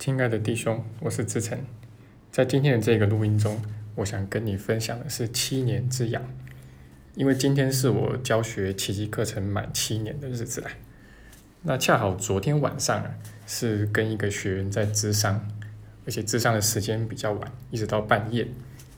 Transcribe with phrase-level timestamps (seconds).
[0.00, 1.58] 亲爱的弟兄，我是志成，
[2.32, 3.60] 在今天的这个录音中，
[3.96, 6.22] 我想跟你分享的是七年之痒，
[7.16, 10.70] 因为今天是我教学奇迹课程满七年的日子啦。
[11.64, 13.14] 那恰好昨天晚上啊，
[13.46, 15.46] 是跟一个学员在咨商，
[16.06, 18.48] 而且咨商的时间比较晚，一直到半夜，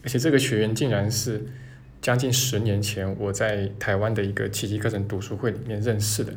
[0.04, 1.44] 而且这个学员竟然是
[2.00, 6.32] 将近十年前我在台湾的一个奇迹课程读书会里面认识的，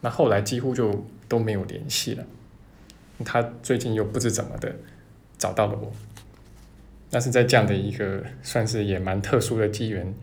[0.00, 2.24] 那后来几乎就都没有联系了。
[3.24, 4.72] 他最近又不知怎么的
[5.36, 5.92] 找到了我，
[7.10, 10.14] 但是在这样的一个算是也蛮特殊的机缘，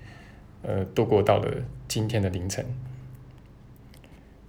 [0.62, 1.52] 呃，度过到了
[1.90, 2.66] 今天的凌晨。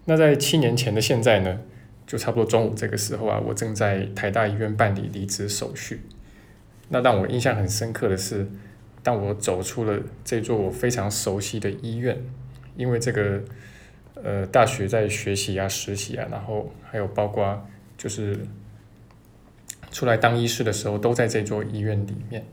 [0.05, 1.61] 那在七年前的现在呢，
[2.07, 6.03] 就差不多中午这个时候啊，我正在台大医院办理离职手续。
[6.89, 8.47] 那让我印象很深刻的是，
[9.03, 12.17] 当我走出了这座我非常熟悉的医院，
[12.77, 13.43] 因为这个
[14.15, 17.69] 呃大学在学习啊、实习啊，然后还有包括。
[17.97, 18.39] 就是
[19.91, 22.45] 出来当医师的时候，都在这座医院里面。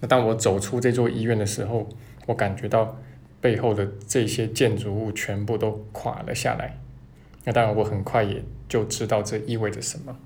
[0.00, 1.88] 那当我走出这座医院的时候，
[2.26, 2.96] 我感觉到
[3.40, 6.78] 背后的这些建筑物全部都垮了下来。
[7.44, 10.16] 那当然，我很快也就知道这意味着什么，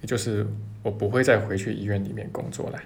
[0.00, 0.46] 也就是
[0.82, 2.78] 我不会再回去医院里面工作了。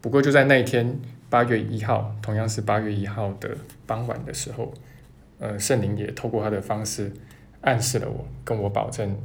[0.00, 0.98] 不过就在那一天，
[1.28, 4.72] 八月一号，同样是八月一号的傍晚的时候，
[5.38, 7.12] 呃，圣灵也透过他的方式
[7.62, 9.16] 暗示了我，跟我保证。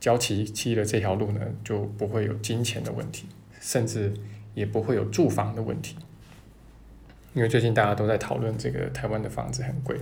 [0.00, 3.26] 交期期的这条路呢，就不会有金钱的问题，
[3.60, 4.12] 甚至
[4.54, 5.94] 也不会有住房的问题。
[7.34, 9.98] 因为最近大家都在讨论这个台湾的房子很贵，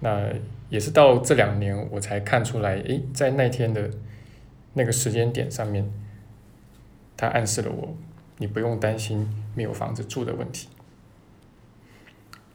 [0.00, 0.28] 那
[0.70, 3.90] 也是到这两年我才看出来，诶，在那天的
[4.72, 5.88] 那个时间点上面，
[7.14, 7.94] 他暗示了我，
[8.38, 10.68] 你不用担心没有房子住的问题。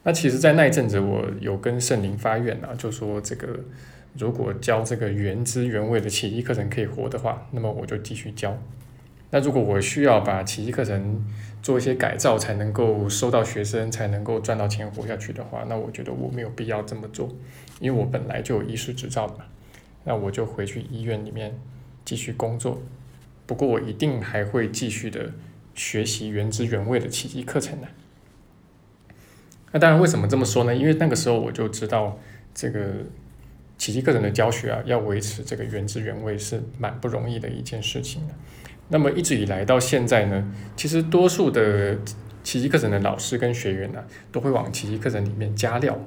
[0.04, 3.60] 那其实，在那一阵子，我有跟圣灵发愿啊，就说这个。
[4.18, 8.58] 如果教这个原汁原味的奇迹课程可以活的话，那么我就继续教。
[9.30, 11.24] 那如果我需要把奇迹课程
[11.62, 17.30] 做一些改造，才能够收到学生，才能够赚到钱活下去的话，那我觉得我没有必要这么做，
[17.80, 19.46] 因为我本来就有医师执照嘛。
[20.06, 21.60] 那我就回去医院里面
[22.06, 22.82] 继续工作。
[23.46, 25.34] 不过我一定还会继续的
[25.76, 27.88] 学习原汁原味的奇迹课程的。
[29.74, 30.74] 那当然，为什么这么说呢？
[30.74, 32.18] 因为那个时候我就知道
[32.56, 32.82] 这个。
[33.78, 38.34] 奇迹课程的教学啊，要维持这个原汁原味是蛮不容易的一件事情的。
[38.90, 41.98] 那么一直以来到现在呢，其实多数的
[42.44, 46.00] 奇迹课程的老师跟学员呢，都会往奇迹课程里面加料。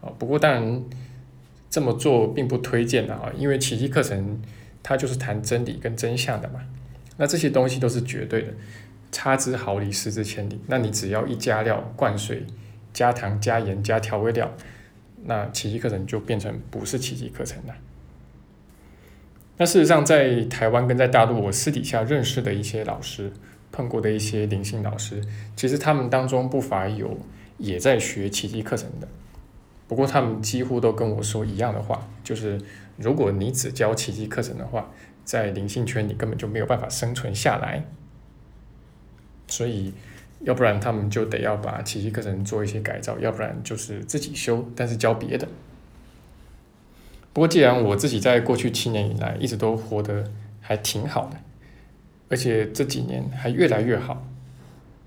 [0.00, 0.84] 啊，不过当然
[1.70, 4.40] 这么做并不推荐的啊，因为奇迹课程
[4.82, 6.60] 它就是谈真理跟真相的嘛。
[7.16, 8.48] 那这些东西都是绝对的，
[9.10, 10.60] 差之毫厘，失之千里。
[10.66, 12.46] 那你只要一加料、灌水、
[12.92, 14.54] 加糖、加盐、加调味料。
[15.24, 17.74] 那奇迹课程就变成不是奇迹课程了。
[19.56, 23.32] 那事实上，在台湾跟在大陆，我私底下认识的一些老师，
[23.70, 25.22] 碰过的一些灵性老师，
[25.54, 27.16] 其实他们当中不乏有
[27.58, 29.06] 也在学奇迹课程的。
[29.86, 32.60] 不过他们几乎都跟我说一样的话，就是
[32.96, 34.90] 如果你只教奇迹课程的话，
[35.24, 37.84] 在灵性圈你根本就没有办法生存下来。
[39.46, 39.92] 所以。
[40.44, 45.46] 要不然他们就得要把奇迹课程做一些改造，要不然就是自己修，但是教别的。
[47.32, 50.30] 不过既然我自己在过去七年以来一直都活得
[50.60, 51.36] 还挺好的，
[52.28, 54.26] 而且这几年还越来越好，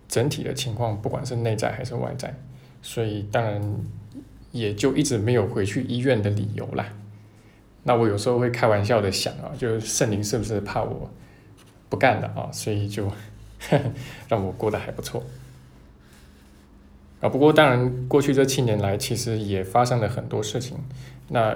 [0.08, 2.34] 整体的情况不管是内在还是外在，
[2.82, 3.62] 所以当然
[4.52, 6.88] 也就一直没有回去医院的理由啦。
[7.84, 11.12] 那我有时候会开玩笑的想啊，就是圣灵是不是怕我
[11.90, 12.50] 不干了啊？
[12.52, 13.12] 所以就。
[14.30, 15.24] 让我过得还不错
[17.22, 17.30] 啊！
[17.30, 20.78] 不过当然，过去这七年来，其实也发生了很多事情，
[21.30, 21.56] 那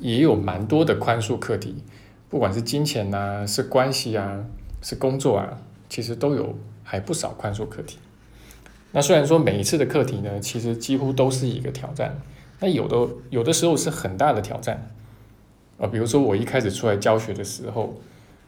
[0.00, 1.82] 也有蛮多的宽恕课题，
[2.30, 4.46] 不管是金钱呐，是关系啊，
[4.80, 5.58] 是工作啊，
[5.88, 7.98] 其实都有还不少宽恕课题。
[8.92, 12.16] 那虽然说每一次的课题呢，其实几乎都是一个挑战，
[12.60, 14.90] 那有的有的时候是很大的挑战
[15.78, 18.00] 啊，比如说我一开始出来教学的时候，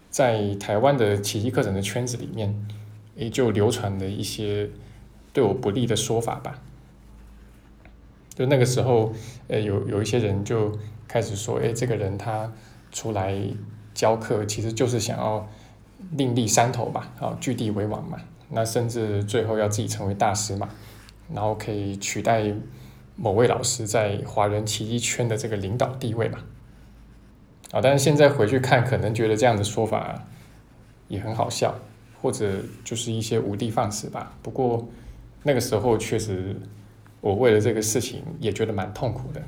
[0.09, 2.55] 在台湾的奇迹课程的圈子里面。
[3.17, 4.69] 也就流传的一些
[5.33, 6.61] 对我不利的说法吧。
[8.35, 9.13] 就那个时候，
[9.47, 10.77] 呃，有有一些人就
[11.07, 12.53] 开始说：“哎，这个人他
[12.91, 13.33] 出来
[13.95, 15.49] 教课，其实就是想要
[16.11, 18.19] 另立山头吧，啊，据地为王嘛。
[18.51, 20.69] 那甚至最后要自己成为大师嘛，
[21.33, 22.53] 然后可以取代
[23.15, 26.41] 某位老师在华人奇迹圈的这个领导地位嘛。
[27.71, 30.25] 啊，但是现在回去看，可能觉得这样的说法
[31.07, 31.77] 也很好笑。”
[32.25, 34.35] 或者就是一些无的放矢吧。
[34.43, 34.89] 不过
[35.43, 36.57] 那个时候确实，
[37.21, 39.43] 我为了这个事情也觉得蛮痛苦的，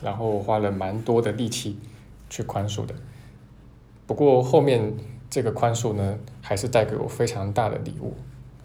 [0.00, 1.76] 然后花了蛮多的力气
[2.30, 2.94] 去宽恕的。
[4.06, 4.94] 不过后面
[5.28, 8.14] 这个宽恕呢，还是带给我非常大的礼物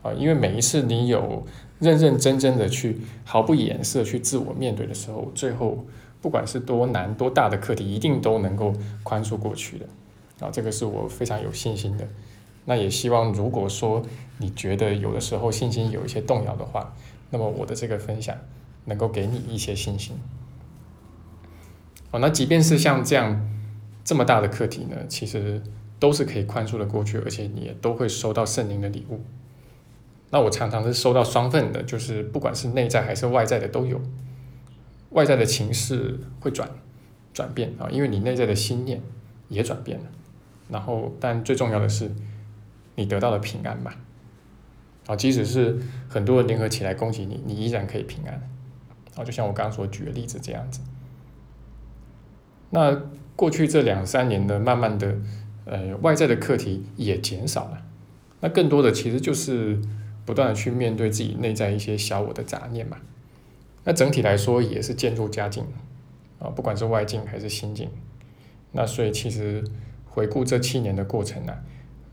[0.03, 1.43] 啊，因为每一次你有
[1.79, 5.83] 认认真真的去毫不掩饰去自我面对的时候，最后
[6.21, 9.87] 不管是多难多大的课题，一定都能够宽恕过去的
[10.45, 12.07] 啊，这个是我非常有信心的。
[12.69, 13.99] 那也希望，如果说
[14.37, 16.93] 你觉得有的时候信心有一些动摇的话，
[17.31, 18.37] 那么我的这个分享
[18.85, 20.15] 能够给你一些信心。
[22.11, 23.49] 哦，那即便是像这样
[24.03, 25.59] 这么大的课题呢，其实
[25.97, 29.19] 都是可以宽恕的过去，而且你也都会收到圣灵的礼物。
[30.29, 33.99] 那我常常是收到双份的，就是不管是内在还是外在的都有。
[35.09, 36.69] 外在的情势会转
[37.33, 39.01] 转变啊，因为你内在的心念
[39.47, 40.05] 也转变了。
[40.69, 42.11] 然后，但最重要的是。
[42.99, 43.93] 你得到了平安嘛？
[45.07, 45.79] 啊，即使是
[46.09, 48.33] 很多人联合起来攻击你，你依然可以平安。
[49.15, 50.81] 啊，就像我刚刚所举的例子这样子。
[52.71, 53.01] 那
[53.37, 55.17] 过去这两三年呢，慢慢的，
[55.63, 57.81] 呃，外在的课题也减少了。
[58.41, 59.79] 那更多的其实就是
[60.25, 62.97] 不断的去面对自己内在一些小我的杂念嘛。
[63.85, 65.63] 那整体来说也是渐入佳境
[66.37, 67.89] 啊，不管是外境还是心境。
[68.73, 69.63] 那所以其实
[70.05, 71.53] 回顾这七年的过程呢。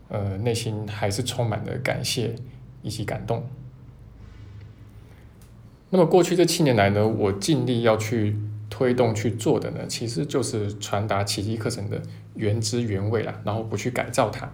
[0.09, 2.35] 呃，内心还是充满了感谢
[2.81, 3.43] 以及感动。
[5.89, 8.37] 那么过去这七年来呢，我尽力要去
[8.69, 12.01] 推动去做的呢，其实就是传达奇迹课程的
[12.35, 14.51] 原汁原味啦，然后不去改造它。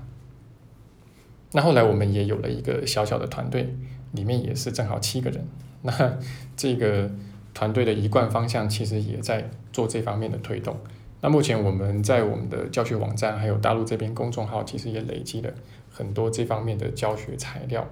[1.53, 3.75] 那后来我们也有了一个小小的团队，
[4.11, 5.45] 里面也是正好七个人。
[5.81, 6.17] 那
[6.55, 7.11] 这个
[7.53, 10.77] 团队的一贯方向，其实也在做这方面的推动。
[11.23, 15.49] 那目前我们在我们的教学网站，还有大陆这边公众号，其实也累积了
[15.89, 17.87] 很多这方面的教学材料。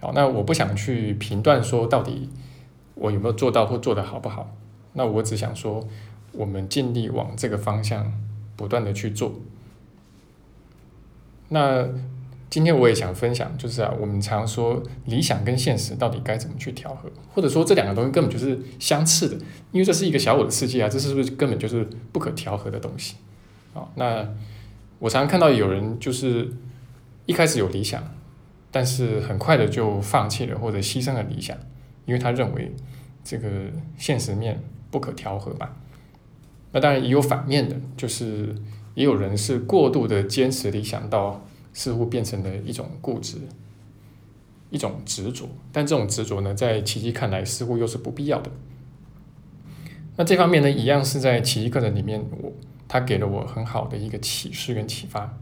[0.00, 2.28] 好，那我不想去评断说到底
[2.96, 4.52] 我有没有做到或做得好不好，
[4.94, 5.86] 那我只想说，
[6.32, 8.12] 我们尽力往这个方向
[8.56, 9.32] 不断的去做。
[11.50, 11.88] 那。
[12.50, 19.36] 今天我也想分享，就是啊，我们常说理想跟现实到底该怎么去调和，或者说这两个东西根本就是相斥的，
[19.70, 23.16] 因为这是一个小我的世界啊，这是不是根本就是不可调和的东西？
[23.74, 24.26] 啊，那
[24.98, 26.50] 我常常看到有人就是
[27.26, 28.02] 一开始有理想，
[28.70, 31.54] 但是很快的就放弃了或者牺牲了理想，
[32.06, 32.74] 因为他认为
[33.22, 33.48] 这个
[33.98, 35.68] 现实面不可调和嘛。
[36.72, 38.54] 那当然也有反面的，就是
[38.94, 41.44] 也有人是过度的坚持理想到。
[41.78, 43.38] 似乎变成了一种固执，
[44.68, 48.50] 一种执着，但这种执着呢，在奇迹看来似乎又是不必要的。
[50.16, 52.52] 那这方面呢，一样是在奇迹课程里面，我
[52.88, 55.38] 他给了我很好的一个启示跟启发。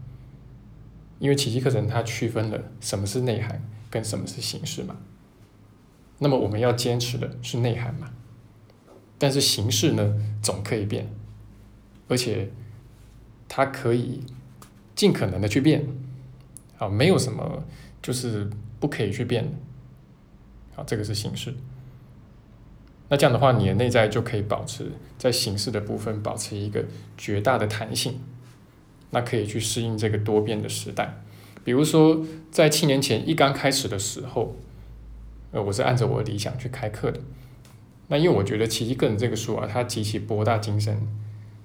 [1.17, 3.59] 因为奇迹课程它区分了什么是内涵
[3.89, 4.95] 跟什么是形式嘛。
[6.19, 8.11] 那么我们要坚持的是内涵嘛，
[9.17, 11.09] 但是形式呢，总可以变，
[12.07, 12.51] 而且
[13.47, 14.21] 它可以
[14.93, 15.87] 尽可能的去变。
[16.77, 17.63] 啊，没有什么
[18.01, 19.57] 就是不可以去变的，
[20.75, 21.53] 好，这个是形式。
[23.09, 26.85] 那这样的话，你的内在就可以保持在形式的部分保持一个
[27.17, 28.19] 绝大的弹性，
[29.11, 31.23] 那可以去适应这个多变的时代。
[31.63, 34.55] 比如说，在七年前一刚开始的时候，
[35.51, 37.21] 呃，我是按照我的理想去开课的。
[38.09, 41.07] 那因为我觉得《奇迹个人》这个书啊，它极其博大精深，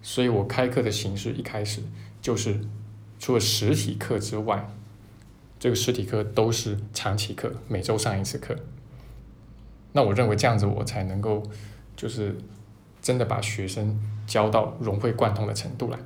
[0.00, 1.82] 所以我开课的形式一开始
[2.20, 2.60] 就是
[3.18, 4.68] 除了实体课之外。
[5.62, 8.56] 这个实体课都是长期课，每周上一次课。
[9.92, 11.40] 那我认为这样子我才能够，
[11.94, 12.36] 就是
[13.00, 15.96] 真的把学生教到融会贯通的程度了。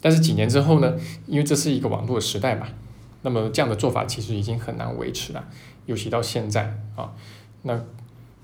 [0.00, 0.96] 但是几年之后呢？
[1.26, 2.68] 因为这是一个网络的时代嘛，
[3.22, 5.44] 那么这样的做法其实已经很难维持了，
[5.86, 7.12] 尤其到现在啊。
[7.62, 7.84] 那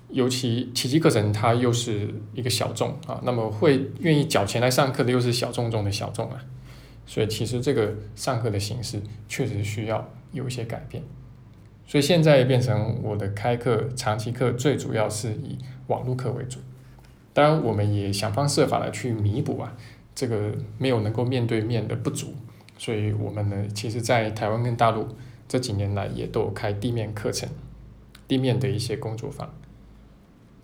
[0.08, 6.44] 尤其奇迹课程它又是一个小众啊，那么会愿意缴钱来上课的又是小众中的小众啊。
[7.06, 11.02] 所以其实这个上课的形式确实需要有一些改变，
[11.86, 16.58] 所以现在变成我的开课长期课最主要是以网络课为主，
[17.32, 19.72] 当然我们也想方设法的去弥补啊
[20.14, 22.34] 这个没有能够面对面的不足，
[22.76, 25.06] 所以我们呢其实，在台湾跟大陆
[25.46, 27.48] 这几年来也都有开地面课程，
[28.26, 29.54] 地面的一些工作坊，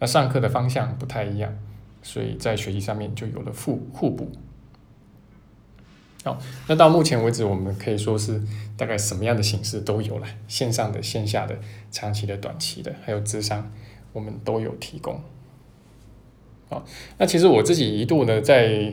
[0.00, 1.56] 那上课的方向不太一样，
[2.02, 4.28] 所以在学习上面就有了互互补。
[6.24, 6.38] 好，
[6.68, 8.40] 那到目前为止，我们可以说是
[8.76, 11.58] 大概什么样的形式都有了，线上的、线下的、
[11.90, 13.72] 长期的、短期的，还有智商，
[14.12, 15.20] 我们都有提供。
[16.68, 16.84] 好，
[17.18, 18.92] 那其实我自己一度呢，在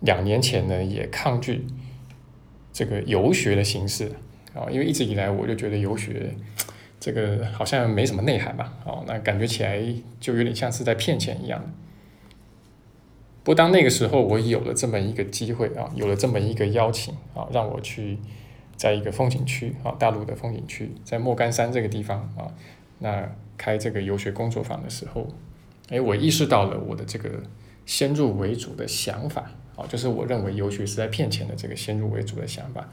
[0.00, 1.66] 两年前呢，也抗拒
[2.72, 4.10] 这个游学的形式
[4.54, 6.34] 啊，因为一直以来我就觉得游学
[6.98, 9.78] 这个好像没什么内涵吧，哦，那感觉起来
[10.18, 11.62] 就有点像是在骗钱一样。
[13.42, 18.18] 不过当那个时候我有了这么一个机会啊，有了这么一个邀请啊，让我去
[18.76, 22.52] 在一个风景区啊，大陆的风景区，在莫干山这个地方啊，
[22.98, 25.26] 那开这个游学工作坊的时候，
[25.88, 27.42] 哎，我意识到了我的这个
[27.86, 32.88] 先入为主的想法啊，就是我认为游学是在骗钱的这个先入为主的想法。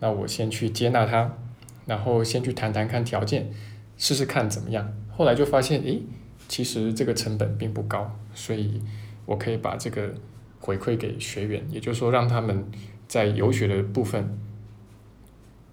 [0.00, 1.36] 那我先去接纳它，
[1.84, 3.50] 然后先去谈谈看条件，
[3.98, 4.94] 试试看怎么样。
[5.14, 6.00] 后来就发现，诶，
[6.48, 8.80] 其实这个成本并不高，所以。
[9.28, 10.14] 我可以把这个
[10.58, 12.64] 回馈给学员，也就是说，让他们
[13.06, 14.38] 在游学的部分，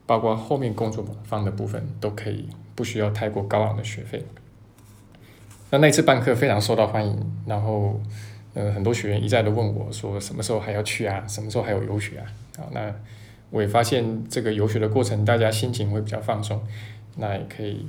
[0.06, 4.26] 包括后面工作坊的部分，都可以不需要太过高昂的学费。
[5.72, 7.98] 那那次办课非常受到欢迎，然后，
[8.54, 11.26] 呃，很多学员一再的问我说，什么时候还要去啊？
[11.26, 12.26] 什么时候还有游学啊？
[12.58, 12.94] 啊，那
[13.52, 16.62] 我也发现这个游学的过程，大家心情会比较放松，
[17.16, 17.88] 那也可以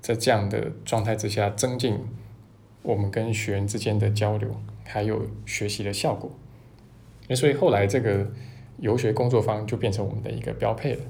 [0.00, 1.98] 在这样的状态之下增进
[2.82, 4.54] 我们跟学员之间的交流。
[4.84, 6.30] 还有学习的效果，
[7.28, 8.26] 那所以后来这个
[8.78, 11.00] 游学工作坊就变成我们的一个标配了。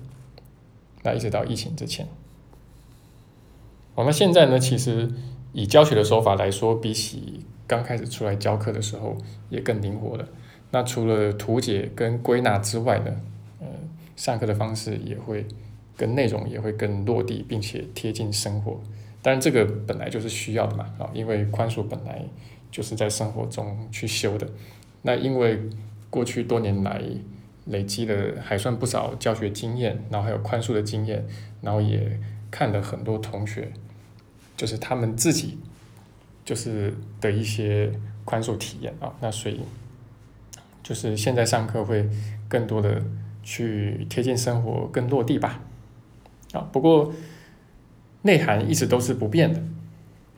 [1.03, 2.07] 那一直到疫情之前，
[3.95, 5.11] 我们现在呢，其实
[5.53, 9.17] 以教学的手法来说，比起刚开始出来教课的时候，
[9.49, 10.29] 也更灵活了。
[10.71, 13.21] 那除了图解跟归纳之外呢，
[13.61, 13.67] 呃，
[14.15, 15.45] 上课的方式也会
[15.97, 18.81] 跟内容也会更落地，并且贴近生活。
[19.23, 22.25] 当然，这个本来就是需要的嘛，啊，因为宽恕本来。
[22.73, 24.49] 就是在生活中去修的，
[25.03, 25.61] 那因为
[26.09, 27.03] 过去多年来
[27.67, 31.25] 累积的还算不少教学经验，然后还有宽恕的经验，
[31.61, 32.19] 然后也
[32.51, 33.71] 看了很多同学，
[34.57, 35.59] 就是他们自己
[36.45, 37.93] 就是的一些
[38.25, 39.61] 宽恕体验啊，那所以
[40.83, 42.09] 就是现在上课会
[42.49, 43.03] 更多的
[43.43, 45.61] 去贴近生活，更落地吧，
[46.53, 47.13] 啊，不过
[48.23, 49.63] 内涵一直都是不变的。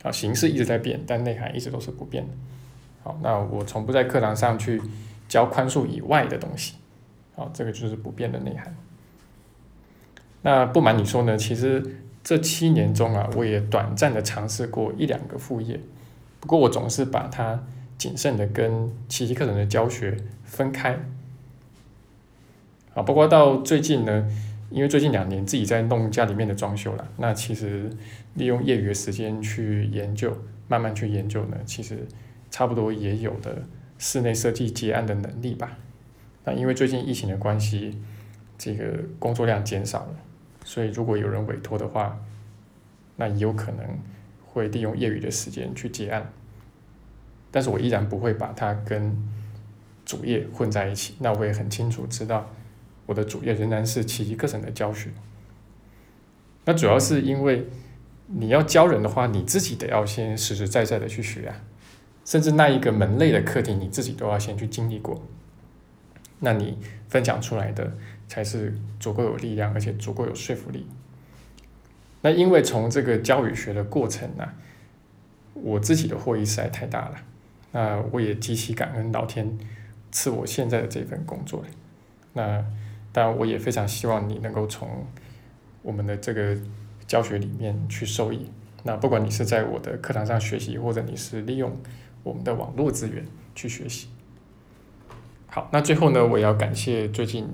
[0.04, 2.30] 啊，形式一直在变，但内涵一直都是不变的。
[3.02, 4.80] 好，那我从不在课堂上去
[5.26, 6.74] 教宽恕以外的东西。
[7.34, 8.76] 好，这个就是不变的内涵。
[10.42, 11.82] 那不瞒你说呢，其实
[12.22, 15.80] 这七年中啊，我也短暂的尝试过一两个副业，
[16.38, 17.64] 不过我总是把它
[17.96, 20.98] 谨慎的跟奇迹课程的教学分开。
[22.94, 24.30] 啊，不过到最近呢。
[24.74, 27.88] 因为最近两年自己在弄家里面的装修了，那其实
[28.34, 32.04] 利用业余的时间去研究，慢慢去研究呢，其实
[32.50, 33.62] 差不多也有的
[33.98, 35.78] 室内设计结案的能力吧。
[36.44, 37.96] 那因为最近疫情的关系，
[38.58, 40.16] 这个工作量减少了，
[40.64, 42.18] 所以如果有人委托的话，
[43.14, 43.86] 那也有可能
[44.44, 46.32] 会利用业余的时间去结案。
[47.52, 49.16] 但是我依然不会把它跟
[50.04, 52.50] 主业混在一起，那我也很清楚知道。
[53.06, 55.10] 我的主业仍然是奇迹课程的教学，
[56.64, 57.68] 那主要是因为
[58.26, 61.60] 你要教人的话，你自己得要先实实在在的去学啊，
[62.24, 65.22] 甚至那一个门类的课题，你自己都要先去经历过，
[66.40, 67.94] 那你分享出来的
[68.26, 70.86] 才是足够有力量，而且足够有说服力。
[72.22, 74.48] 那因为从这个教与学的过程呢，
[75.52, 77.16] 我自己的获益实在太大了，
[77.72, 79.58] 那我也极其感恩老天
[80.10, 81.62] 赐我现在的这份工作，
[82.32, 82.64] 那。
[83.14, 85.06] 但我也非常希望你能够从
[85.82, 86.58] 我们的这个
[87.06, 88.50] 教学里面去受益。
[88.82, 91.74] 那不管你是在我的课堂上学习，或者你是利用
[92.24, 94.08] 我们的网络资源去学习。
[95.46, 97.48] 好，那最后呢，我也要感谢最近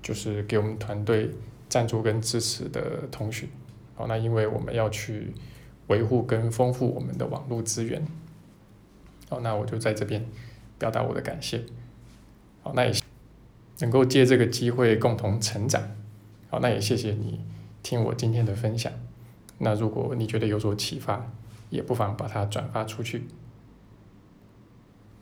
[0.00, 1.28] 就是给我们团队
[1.68, 3.48] 赞助跟支持的同学。
[3.96, 5.34] 好，那因为我们要去
[5.88, 8.06] 维护跟丰富我们的网络资源。
[9.28, 10.24] 好，那我就在这边
[10.78, 11.64] 表达我的感谢。
[12.62, 12.99] 好，那也。
[13.80, 15.82] 能够借这个机会共同成长，
[16.48, 17.40] 好，那也谢谢你
[17.82, 18.92] 听我今天的分享。
[19.58, 21.30] 那如果你觉得有所启发，
[21.70, 23.24] 也不妨把它转发出去。